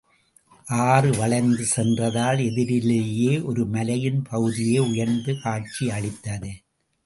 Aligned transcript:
ஆறு 0.67 1.09
வளைந்து 1.17 1.65
சென்றதால் 1.65 2.37
எதிரிலேயும் 2.37 3.43
ஒரு 3.43 3.65
மலையின் 3.65 4.21
பகுதியே 4.29 4.79
உயர்ந்து 4.79 5.33
காட்சியளித்தது. 5.41 6.51